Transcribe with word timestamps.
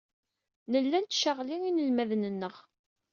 Nella 0.71 0.99
nettcaɣli 0.99 1.57
inelmaden-nneɣ. 1.69 2.55